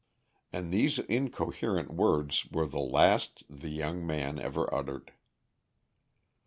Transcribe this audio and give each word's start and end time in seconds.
And 0.51 0.71
these 0.73 0.97
incoherent 0.97 1.91
words 1.93 2.47
were 2.51 2.65
the 2.65 2.79
last 2.79 3.43
the 3.47 3.69
young 3.69 4.03
man 4.03 4.39
ever 4.39 4.65
uttered. 4.73 5.13